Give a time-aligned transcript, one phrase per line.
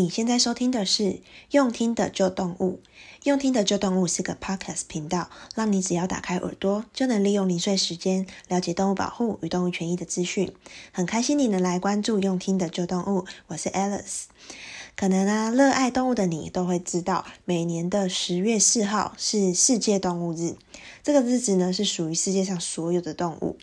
[0.00, 2.80] 你现在收听的是用听的救动物，
[3.24, 10.54] 用听的救动物是个 podcast 频道，让你只要打开耳朵，就能利用零碎时间了解动物保护与动物权益的资讯。
[10.90, 14.22] 很开心你能来关注用听的救动物，我是 Alice。
[14.96, 20.56] 可能啊，热爱动物的你都会知道，每年的十月四号是世界动物日，
[21.02, 23.58] 这个日子呢是属于世界上所有的动物。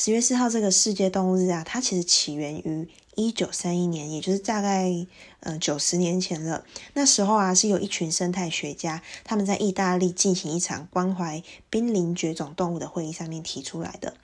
[0.00, 4.94] 十月四号这个世界动物日啊，它其实起源于一九三一年，也就是大概
[5.40, 6.64] 呃九十年前了。
[6.94, 14.14] 那时候啊，是有一群生态学家，他们在意大利进行一场关怀濒临绝种动物的会议上面提出来的。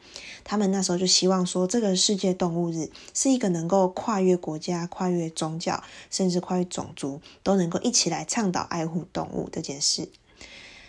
[0.45, 10.09] 他们那时候就希望说，这个世界动物日是一个能够跨越国家、跨越宗教，甚至跨越种族，都能够一起来倡导爱护动物这件事。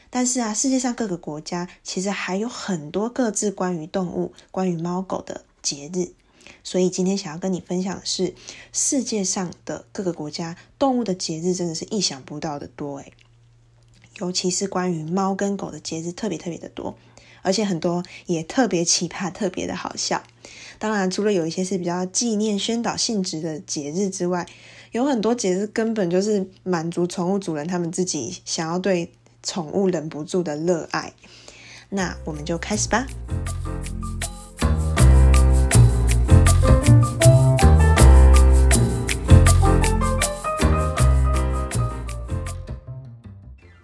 [0.10, 6.14] 但是啊，世界上各个国家其实还有很多各自关于动物、关于猫狗的节日。
[6.64, 8.34] 所以今天想要跟你分享的是，
[8.72, 13.14] 世界上的各个国家动物的节日真的是意想不到的多诶，
[14.20, 16.96] 尤其是关于猫跟狗的节日特别特别的多，
[17.42, 20.24] 而且很多也特别奇葩、特别的好笑。
[20.78, 24.48] 当然，除了有一些是比较纪念、宣导性质的节日之外，
[24.92, 29.12] 有很多节日根本就是满足宠物主人他们自己想要对
[29.46, 31.14] 宠物忍不住的热爱。
[31.90, 33.08] 那我们就开始吧。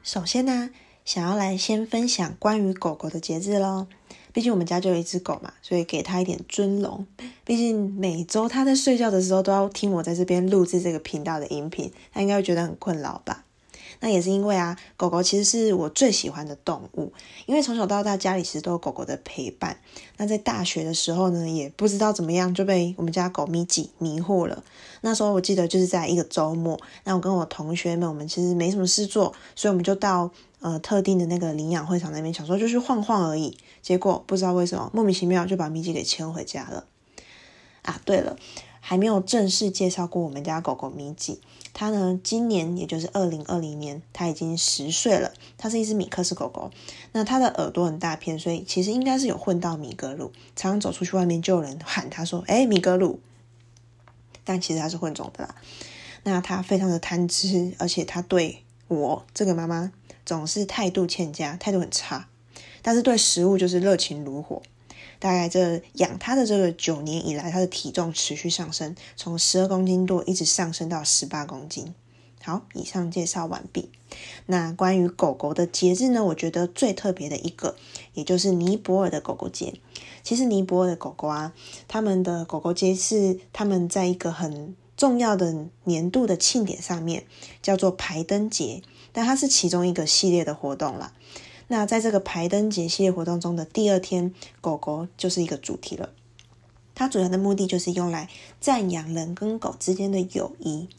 [0.04, 0.72] 首先呢，
[1.06, 3.88] 想要来先分享关于狗狗的节日喽。
[4.34, 7.06] 毕竟我们家就有一只狗嘛，所以给它一点尊荣。
[7.46, 13.46] 毕竟每周它在睡觉的时候都要听我在这边录制这个频道的音频，它应该会觉得很困扰吧。
[14.02, 17.14] 那也是因为啊，狗狗其实是我最喜欢的动物，
[17.46, 19.80] 因为从小到大家里其实都有狗狗的陪伴。
[20.18, 24.64] 那在大学的时候呢，也不知道怎么样就被我们家狗咪吉迷惑了。
[25.02, 33.58] 那时候我记得就是在一个周末，那我跟我同学们，我们其实没什么事做，所以我们就到呃特定的那个领养会场那边，想说就去晃晃而已。
[33.82, 36.86] 结果不知道为什么莫名其妙就把咪吉给牵回家了。
[37.84, 38.36] 啊，对了。
[38.82, 41.40] 还没有正式介绍过我们家狗狗米吉，
[41.72, 45.32] 它呢，今年也就是二零二零年，它已经十岁了。
[45.58, 46.70] 它是一只米克斯狗狗，
[47.14, 50.34] 那它的耳朵很大片，所以其实应该是有混到米格鲁。
[50.56, 53.20] 常常走出去外面就有人喊它说：“哎，米格鲁。”
[54.44, 55.56] 但其实它是混种的啦。
[56.24, 59.92] 那它非常的贪吃，而且它对我这个妈妈
[60.26, 62.28] 总是态度欠佳，态度很差。
[62.82, 64.62] 但是对食物就是热情如火。
[65.22, 71.94] 大概这养它的这个九年以来，它的体重持续上升，从十二公斤多一直上升到十八公斤。
[72.44, 73.92] 好，以上介绍完毕。
[74.48, 76.26] 那关于狗狗的节日呢？
[76.26, 77.76] 我觉得最特别的一个，
[78.16, 79.76] 也就是尼泊尔的狗狗节。
[80.24, 81.54] 其实尼泊尔的狗狗啊，
[81.88, 87.26] 他们的狗狗节是他们在一个很重要的年度的庆典上面，
[87.62, 88.82] 叫做排灯节，
[89.12, 91.14] 但它是其中一个系列的活动啦。
[91.72, 96.10] 那在这个排灯节系列活动中的第二天，狗狗就是一个主题了。
[96.94, 98.28] 它主要的目的就是用来
[98.60, 100.90] 赞扬人跟狗之间的友谊。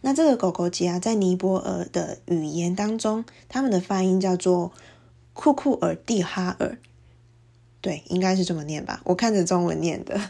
[0.00, 4.72] 那这个狗狗节啊，在尼泊尔的语言当中，他们的发音叫做
[5.32, 6.76] 库库尔蒂哈尔。
[7.80, 9.00] 对，应该是这么念吧？
[9.04, 10.20] 我看着中文念的。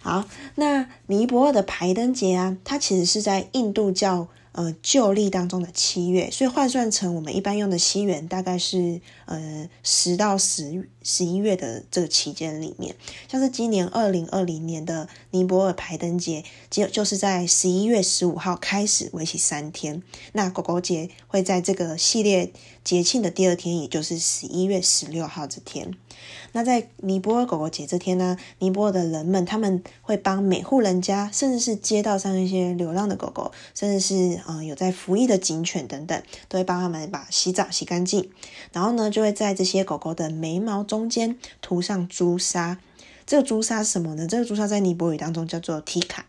[0.00, 4.28] 好，那尼泊尔的排灯节啊，它其实是在印度教。
[4.52, 12.96] 呃，旧历当中的七月，所以换算成我们一般用的西元，大概是呃十到十十一月的这个期间里面，
[13.28, 20.02] 像是今年二零二零年的尼泊尔排灯节，就就是在十一月十五号开始，为期三天。
[20.32, 22.52] 那狗狗节会在这个系列
[22.82, 25.94] 节庆的第二天，也就是十一月十六号这天。
[26.52, 38.30] 那在尼泊尔狗狗节这天呢，尼泊尔的人们他们会帮每户人家，甚至是街道上一些流浪的狗狗，甚至是呃有在服役的警犬等等，都会帮他们把洗澡洗干净。
[38.72, 42.78] 然后呢，就会在这些狗狗的眉毛中间涂上朱砂。
[43.26, 44.26] 这个朱砂是什么呢？
[44.26, 46.26] 这个朱砂在尼泊尔语当中叫做提卡。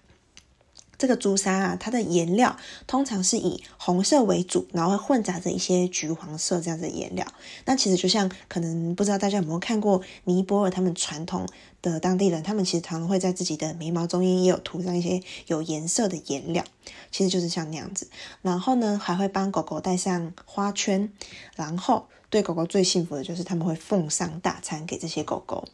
[1.01, 2.55] 这个朱砂啊，它的颜料
[2.85, 7.25] 通常是以红色为主，然后会混杂着一些橘黄色这样子的颜料。
[7.65, 11.47] 那其实就像可能不知道大家有没有看过尼泊尔他们传统
[11.81, 16.63] 的当地人，他们其实常常会在自己的眉毛中间也有涂上一些有颜色的颜料，
[17.09, 18.07] 其实就是像那样子。
[18.43, 21.11] 然后呢，还会帮狗狗戴上花圈。
[21.55, 25.67] 然后对狗狗最幸福的就是他们会奉上大餐给这些狗狗。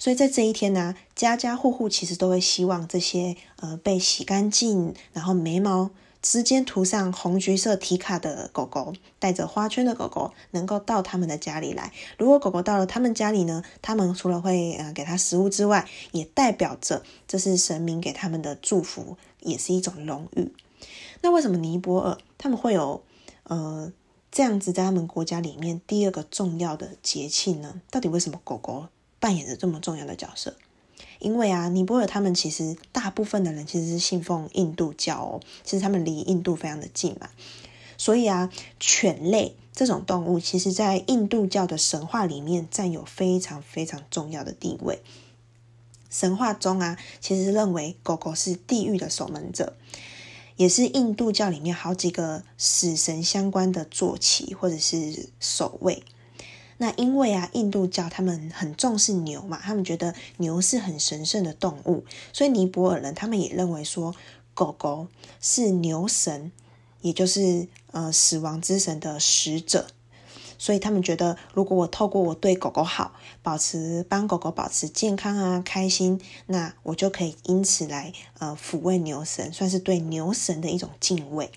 [0.00, 5.90] 所以在这一天呢，家家户户其实都会希望这些呃被洗干净，然后眉毛
[6.22, 11.92] 之间涂上红橘色提卡的狗狗，带着花圈的狗狗，能够到他们的家里来。
[12.16, 20.50] 如果狗狗到了他们家里呢，他们除了会呃给它食物之外，也代表着这是神明给他们的祝福，也是一种荣誉。
[21.20, 23.02] 那为什么尼泊尔他们会有
[23.42, 23.92] 呃
[24.32, 27.82] 这样子在他们国家里面第二个重要的节庆呢？
[27.90, 28.86] 到底为什么狗狗
[29.20, 30.56] 扮演着这么重要的角色？
[31.18, 37.28] 因为啊，尼泊尔他们其实大部分的人其实是信奉印度教哦，其实他们离印度非常的近嘛，
[37.98, 38.50] 所以啊，
[38.80, 45.02] 犬类这种动物，其实在印度教的神话里面占有非常非常重要的地位。
[46.08, 49.76] 神话中啊，其实认为狗狗是地狱的守门者，
[50.56, 56.02] 也是印度教里面好几个死神相关的坐骑或者是守卫。
[56.82, 64.14] 那因为啊，印度教他们很重视牛嘛，他们觉得牛是很神圣的动物，所以尼泊尔人他们也认为说，
[64.54, 65.08] 狗狗
[65.42, 66.50] 是牛神，
[67.02, 69.88] 也就是呃死亡之神的使者。
[70.56, 73.12] 所以他们觉得，如果我透过我对狗狗好，
[73.42, 81.50] 保持帮狗狗保持健康啊、开心，那我就可以因此来呃抚慰牛神，算是对牛神的一种敬畏。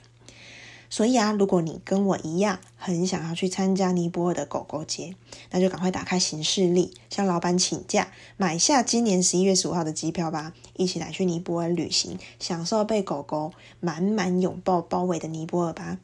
[0.94, 5.16] 所以啊，如果你跟我一样很想要去参加尼泊尔的狗狗节，
[5.50, 15.98] 那就赶快打开行事历，向老板请假，买下今年十一月十五号的机票吧，一起来去尼泊尔旅行，享受被狗狗满满拥抱包围的尼泊尔吧。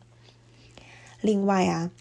[1.21, 1.92] 另外啊。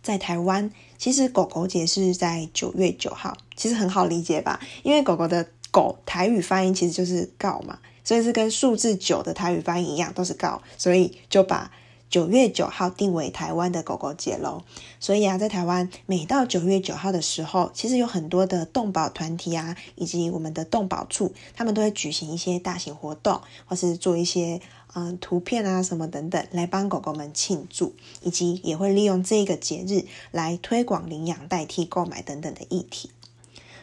[0.00, 4.60] 在台湾，其实狗狗节是在九月九号，其实很好理解吧？
[4.82, 11.70] 因为狗狗的“狗”台语发音其实就是“告”嘛，所以是跟数字九的台语发音一样，都是“告”，所以就把
[12.12, 14.62] 九月九号定为台湾的狗狗节喽。
[15.00, 24.60] 所以啊，在台湾每到九月九号的时候，其实有很多的动保团体啊，以及我们的动保处，他们都会举行一些大型活动，或是做一些。
[24.94, 33.10] 嗯，图片啊，什么等等，来帮狗狗们庆祝，以及也会利用这个节日来推广领养代替购买等等的议题。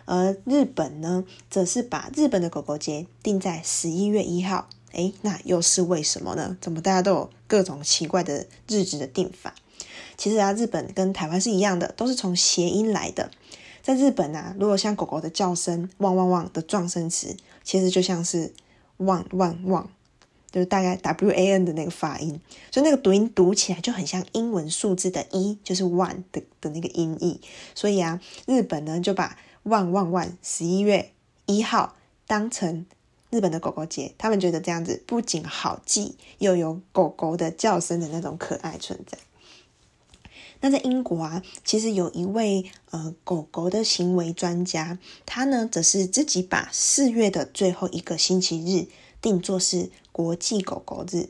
[0.05, 4.67] 而日本呢，则是把日本的狗狗节定在十一月一号。
[4.91, 6.57] 诶，那又是为什么呢？
[6.59, 9.53] 怎么大家都有各种奇怪的日子的定法？
[10.17, 13.31] 其实啊，日本跟台湾是一样的，都是从谐音来的。
[13.81, 18.53] 在日本啊，如果像狗狗的叫声“汪汪汪”的状声词，其实就像是
[18.97, 19.89] “汪汪汪”。
[20.51, 27.39] 就是大概 W A N 的那个发音，所以那个读音读起来就很像英文数字的一，就是 one 的的那个音译。
[27.75, 31.11] 所以啊，日本呢就把万万万十一月
[31.45, 31.95] 一号
[32.25, 32.87] 当成
[33.29, 39.17] 日本的狗狗节，他们觉得这样子不仅好记，又有狗狗的叫声的那种可爱存在。
[40.61, 48.87] 那在英国啊，其实有一位呃狗狗的行为专家，他呢则是自己把四月的最后一个星期日
[49.21, 51.29] 定作是国际狗狗日，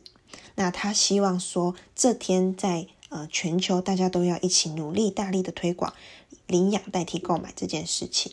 [0.55, 5.93] 那他希望说，这天在呃全球大家都要一起努力，大力的推广
[6.47, 8.31] 领养代替购买这件事情。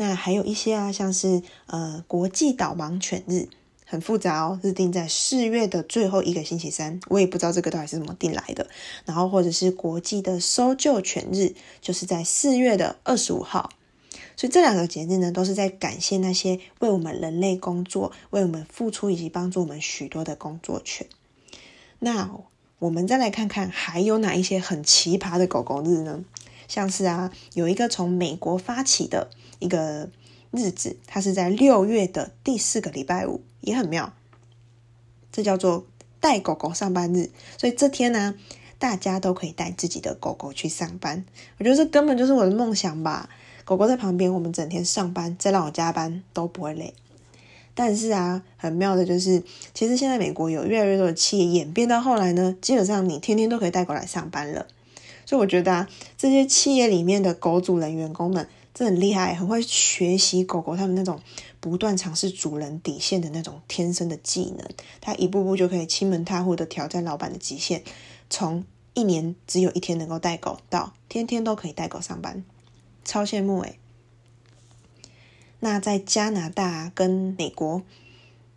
[0.00, 3.48] 那还有一些啊，像是呃国际导盲犬日，
[3.84, 8.66] 很复杂哦，是定在四月的最后一个星期三，我也不知道这个到底是怎么定来的。
[9.04, 11.52] 然后或者是国际的搜救犬日，
[11.82, 13.68] 就是在四月的二十五号。
[14.38, 21.06] 所以这两个节日呢，都是在感谢那些为我们人类工作、为我们付出以及帮助我们许多的工作犬。
[21.98, 22.30] 那
[22.78, 26.24] 我们再来看看还有哪一些很奇葩的狗狗日呢？
[26.70, 29.28] 像是啊，有一个从美国发起的
[29.58, 30.08] 一个
[30.52, 34.12] 日子，它是在六月的第四个礼拜五，也很妙。
[35.32, 35.84] 这叫做
[36.20, 38.36] 带狗狗上班日，所以这天呢，
[38.78, 41.24] 大家都可以带自己的狗狗去上班。
[41.58, 43.28] 我觉得这根本就是我的梦想吧。
[43.64, 46.94] 狗狗在旁边，我们整天上班，再让我加班都不会累。
[47.74, 49.42] 但是啊，很妙的就是，
[49.74, 54.66] 其实现在美国有越来越多的企业演变到后来呢，基本上你天天都可以带狗来上班了。
[55.30, 61.20] 所以我觉得啊，这些企业里面的狗主人员工们真的很厉害，很会学习狗狗他们那种
[61.60, 64.68] 不断尝试主人底线的那种天生的技能，
[65.00, 67.84] 他一步步就可以欺门踏户的挑战老板的极限，
[68.28, 72.42] 从一年只有一天能够带狗，到天天都可以带狗上班。
[73.04, 73.78] 超羡慕诶。
[75.60, 77.82] 那在加拿大跟美国，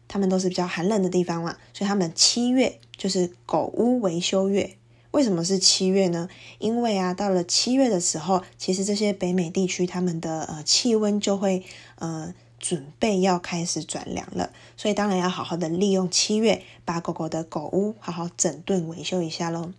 [0.07, 4.75] 他们都是比较寒冷的地方嘛，所以他们七月就是狗屋维修月。
[5.13, 6.27] 为什么是七月呢？
[6.57, 11.63] 因为啊，到了七月的时候，其实这些北美地区他们的呃气温就会
[11.99, 19.71] 呃准备要开始转凉了，所以当然要好好的利用七月，把狗狗的狗屋好好整顿维修一下喽。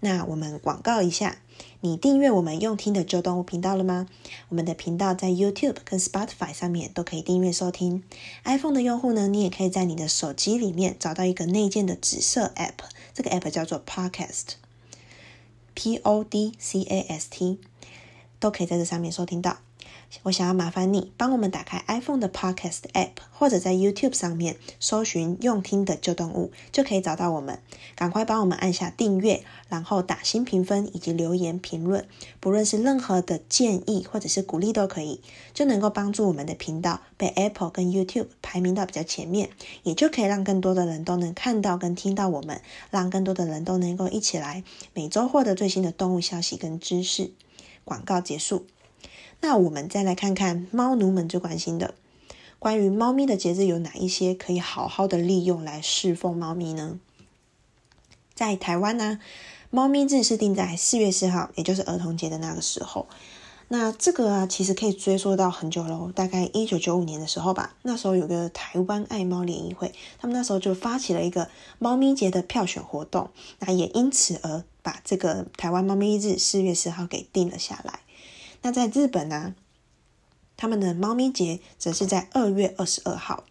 [0.00, 1.38] 那我们广告一下。
[1.80, 4.08] 你订阅我们用听的旧动物频道了吗？
[4.48, 8.02] 我们的频道在 YouTube 跟 Spotify 上面都可以订阅收听。
[8.44, 12.72] iPhone 的用户呢，你也可以在你的手机里面找到一个内建的紫色 App，
[13.14, 17.58] 这个 App 叫做 Podcast，P O D C A S T，
[18.40, 19.58] 都可以在这上面收听到。
[20.22, 27.60] 我想要麻烦你帮我们打开 iPhone 的 Podcast App，或者在 YouTube 上面搜寻“用听的旧动物”，就可以找到我们。
[27.94, 32.06] 赶快帮我们按下订阅，然后打新评分以及留言评论，
[32.40, 35.20] 不论是任何的建议或者是鼓励都可以，
[35.54, 39.50] 就能够帮助我们的频道被 Apple 跟 YouTube 排名到比较前面，
[39.82, 42.60] 也就可以让更多的人都能看到跟听到我们，
[42.90, 47.32] 让更多的人都能够一起来每周获得最新的动物消息跟知识。
[47.84, 48.66] 广告结束。
[49.48, 51.94] 那我们再来看看猫奴们最关心的，
[52.58, 56.98] 关于猫咪的节日有哪一些可以好好的利用来侍奉猫咪呢？
[58.34, 59.20] 在台湾呢，
[59.70, 63.06] 猫咪日是定在四月四号，也就是儿童节的那个时候。
[63.68, 67.76] 那这个啊，其实可以追溯到很久喽，大概一九九五年的时候吧。
[67.82, 71.48] 那时候有个台湾爱猫联谊会，他们那时候就发起了一个
[71.78, 78.00] 猫咪节的票选活动，那也因此而把这个台湾猫咪日四月四号给定了下来。
[78.66, 79.54] 那在日本呢，
[80.56, 83.44] 他们的猫咪节则是在二月二十二号。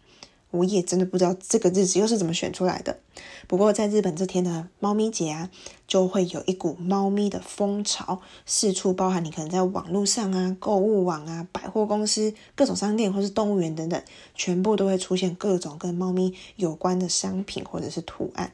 [0.50, 2.98] 我也真的不知道这个日子又是怎么选出来的。
[3.46, 5.48] 不过在日本这天的猫咪节啊，
[5.88, 14.02] 就会有一股猫咪的风潮，四处包含你可能在网络上啊、购物网啊、百货公司、各种商店或是动物园等等，
[14.34, 18.52] 全部都会出现各种跟猫咪有关的商品或者是图案。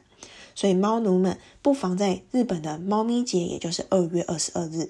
[0.55, 4.89] 所以猫奴们不妨在日本的猫咪节，也就是二月二十二日。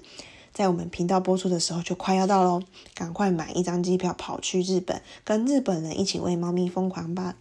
[0.54, 2.62] 在我们频道播出的时候就快要到喽，
[2.94, 7.34] 赶快买一张机票跑去日本，跟日本人一起为猫咪疯狂吧！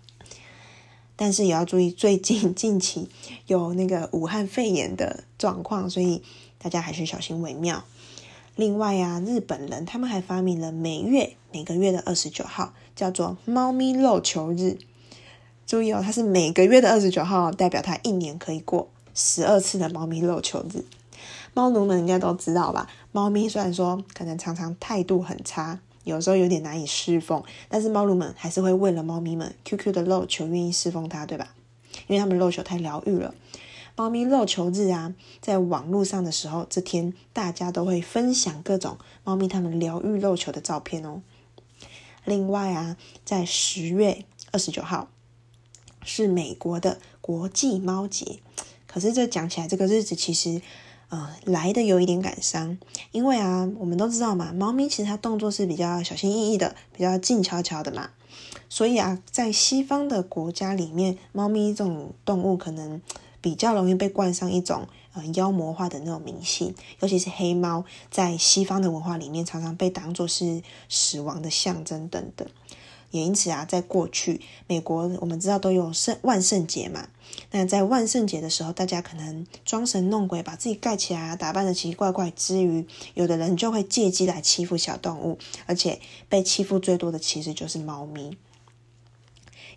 [1.15, 3.07] 但是也要注意，最近近期
[3.45, 6.23] 有那个武汉肺炎的状况，所以
[6.57, 7.83] 大家还是小心为妙。
[8.55, 14.79] 另外啊，日本人他们还发明了每月每个月的二十九号叫做猫咪肉球日，
[15.67, 20.83] 注意哦，它是每个月的二十九号，代表它一年可以过十二次的猫咪肉球日。
[21.55, 22.89] 猫奴们应该都知道吧？
[23.11, 31.53] 猫咪虽然说可能常常态度很差，有时候有点难以侍奉，但是猫奴们还是会为了猫咪们 QQ 的肉球愿意侍奉它，对吧？
[32.07, 33.35] 因为他们肉球太疗愈了。
[33.95, 41.21] 猫咪肉球日啊，在网络上的时候，这天大家都会分享各种猫咪他们疗愈肉球的照片哦。
[42.25, 45.07] 另外啊，在十月二十九号
[46.03, 48.39] 是美国的国际猫节，
[48.87, 50.63] 可是这讲起来这个日子其实。
[51.13, 52.75] 呃，来的有一点感伤，
[53.11, 58.09] 因为啊，我们都知道嘛，猫咪其实它动作是比较小心翼翼的，比较静悄悄的嘛，
[58.67, 62.99] 所以啊，在西方的国家里面，猫咪这种动物可能
[63.41, 72.47] 比较容易被冠上一种呃妖魔化的那种迷信，尤其是黑猫，在西方的文化里面常常被当作是死亡的象征等等。
[73.13, 77.07] 也因此啊，在过去，美国我们知道都有圣万圣节嘛。
[77.51, 88.35] 那在万圣节的时候，大家可能装神弄鬼，把自己盖起来啊，打扮的奇奇怪怪之余，有的人就会借机来欺负小动物，而且被欺负最多的其实就是猫咪。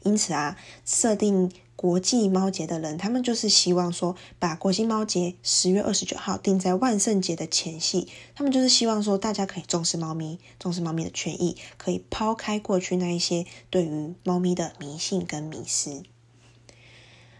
[0.02, 1.52] 因此啊，设定。
[1.76, 8.08] 国际猫节的人，他们就是希望说，把国际猫节十月二十九号定在万圣节的前夕。
[8.34, 16.02] 他们就是希望说，大家可以重视猫咪，重视猫咪的权益，可以抛开过去那一些对于猫咪的迷信跟迷思。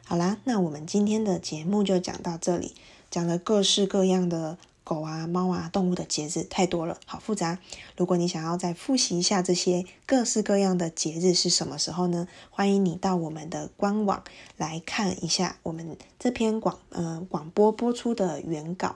[0.04, 2.74] 好啦，那我们今天的节目就讲到这里，
[3.10, 4.58] 讲了各式各样的。
[4.88, 7.58] 狗啊、猫啊、动物的节日太多了，好复杂。
[7.96, 12.28] 如果你想要再复习一下这些各式各样的节日是什么时候呢？
[12.50, 14.22] 欢迎你到我们的官网
[14.56, 18.94] 来看一下我们这篇广呃广播播出的原稿，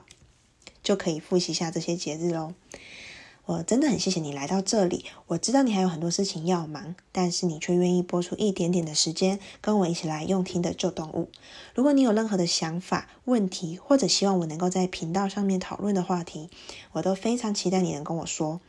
[0.81, 2.53] 就可以复习一下这些节日喽。
[3.51, 5.03] 我真的很谢谢你来到这里。
[5.27, 11.27] 我知道你还有很多事情要忙，但是你却愿意拨出一点点的时间跟我一起来用听的旧动物。
[11.75, 16.49] 如果你有任何的想法、问题，或者希望我能够在频道上面讨论的话题，
[16.93, 18.61] 我都非常期待你能跟我说。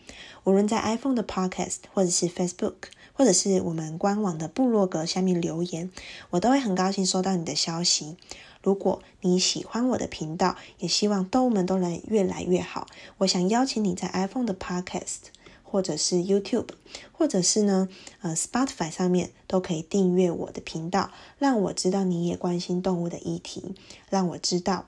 [0.43, 2.75] 无论在 iPhone 的 Podcast，或者是 Facebook，
[3.13, 5.93] 或者是我们官网的部落格下面留言，
[6.31, 8.17] 我都会很高兴收到你的消息。
[8.63, 12.87] 如果你喜欢我的频道，也希望动物们都能越来越好，
[13.19, 15.19] 我想邀请你在 iPhone 的 Podcast，
[15.63, 16.69] 或者是 YouTube，
[17.11, 17.89] 或者是呢，
[18.21, 23.75] 呃，Spotify 上面都可以订阅我的频道，让我知道你也关心动物的议题，
[24.09, 24.87] 让我知道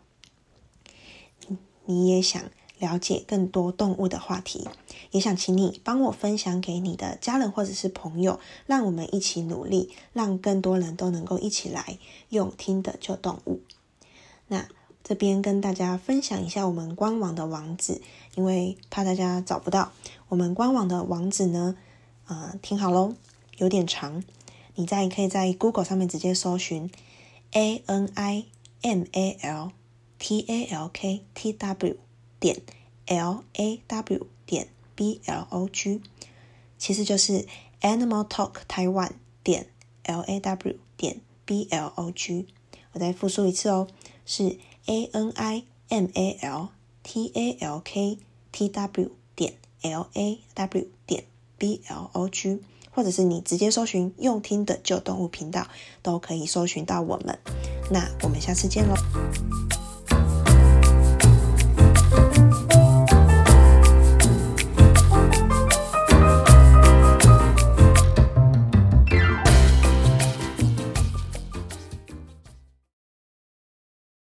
[1.86, 2.42] 你也想
[2.84, 4.68] 了解更多动物的话题，
[5.10, 11.98] 也想请你帮我分享给你的家人或者是朋友，让我们一起努力，让更多人都能够一起来
[12.28, 13.60] 用听的旧动物。
[14.48, 14.68] 那
[15.02, 18.02] 这边跟大家分享一下我们官网的网址，
[18.34, 19.92] 因为怕大家找不到。
[20.28, 21.76] 我们官网的网址呢，
[22.26, 23.14] 呃，听好喽，
[23.58, 24.22] 有点长，
[24.74, 26.90] 你在可以在 Google 上面直接搜寻
[27.52, 28.44] A N I
[28.82, 29.72] M A L
[30.18, 31.96] T A L K T W
[32.44, 32.60] 点
[33.06, 36.02] L A W 点 b l o g，
[36.76, 37.46] 其实就是
[37.80, 39.68] Animal Talk Taiwan 点
[40.04, 42.46] l a w 点 b l o g。
[42.92, 43.88] 我再复述一次哦，
[44.26, 46.68] 是 a n i m a l
[47.02, 48.18] t a l k
[48.52, 51.24] t w 点 l a w 点
[51.56, 52.60] b l o g，
[52.90, 55.66] 或者是你直接搜寻用听的旧动物频道，
[56.02, 57.38] 都可以搜寻到我们。
[57.90, 58.94] 那我们下次见喽。